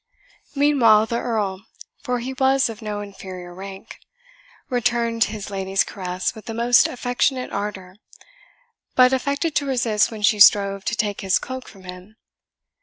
[0.55, 1.61] Meanwhile the Earl,
[2.01, 3.99] for he was of no inferior rank,
[4.67, 7.97] returned his lady's caress with the most affectionate ardour,
[8.95, 12.15] but affected to resist when she strove to take his cloak from him.